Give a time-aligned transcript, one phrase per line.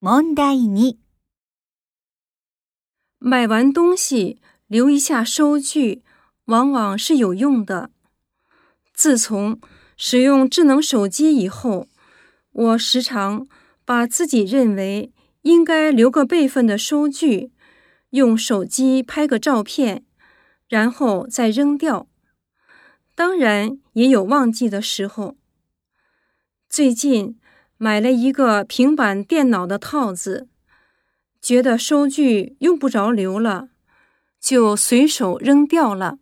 [0.00, 0.96] 問題2
[3.18, 6.04] 买完东西留一下收据，
[6.44, 7.90] 往往是有用的。
[8.94, 9.60] 自从
[9.96, 11.88] 使用智能手机以后，
[12.52, 13.48] 我时常
[13.84, 17.50] 把自己认为应该留个备份的收据，
[18.10, 20.04] 用手机拍个照片，
[20.68, 22.08] 然后再扔掉。
[23.16, 25.36] 当然，也有忘记的时候。
[26.68, 27.40] 最近
[27.78, 30.48] 买了一个平板电脑的套子。
[31.40, 33.68] 觉得收据用不着留了，
[34.40, 36.18] 就随手扔掉了。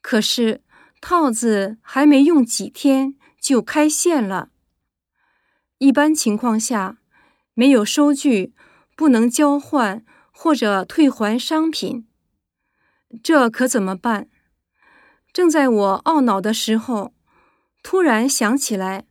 [0.00, 0.62] 可是
[1.00, 4.48] 套子还没用几天就开线了。
[5.78, 6.98] 一般情况下，
[7.54, 8.54] 没有收据
[8.96, 12.08] 不能交换或者退还商品，
[13.22, 14.28] 这可怎么办？
[15.32, 17.14] 正在我懊恼的时候，
[17.82, 19.04] 突然想起来，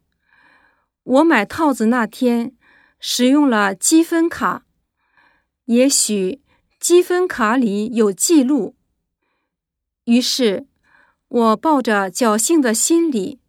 [1.12, 2.56] 我买套子那天
[2.98, 4.66] 使用了积分卡。
[5.66, 6.42] 也许
[6.80, 8.78] 积分卡里有记录，
[10.06, 10.68] 于是
[11.28, 13.42] 我抱着侥幸的心理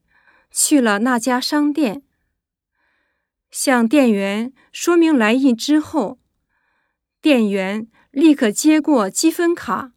[0.50, 2.02] 去了那家商店，
[3.48, 6.18] 向店员说明来意之后，
[7.20, 9.92] 店员立刻接过积分卡，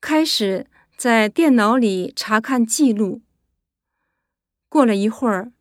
[0.00, 3.20] 开始在电脑里查看记录。
[4.68, 5.52] 过了一会儿，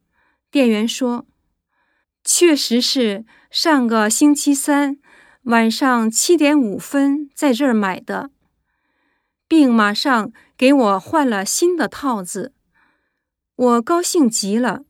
[0.51, 1.25] 店员说
[2.23, 4.99] ：“确实是上个星期三。”
[5.45, 8.29] 晚上七点五分在这儿买的，
[9.47, 12.53] 并马上给我换了新的套子，
[13.55, 14.83] 我高兴极了。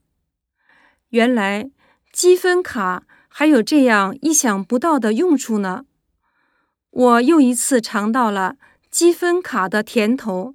[1.08, 1.70] 原来
[2.12, 5.86] 积分卡还有这样意想不到的用处呢！
[6.90, 8.56] 我又一次尝到了
[8.90, 10.54] 积分卡的甜头。